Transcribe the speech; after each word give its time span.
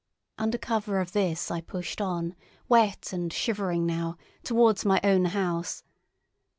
Under 0.39 0.57
cover 0.57 0.99
of 0.99 1.11
this 1.11 1.51
I 1.51 1.61
pushed 1.61 2.01
on, 2.01 2.33
wet 2.67 3.13
and 3.13 3.31
shivering 3.31 3.85
now, 3.85 4.17
towards 4.43 4.83
my 4.83 4.99
own 5.03 5.25
house. 5.25 5.83